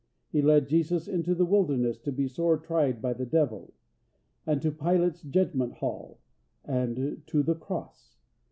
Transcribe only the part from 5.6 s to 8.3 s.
hall, and to the cross.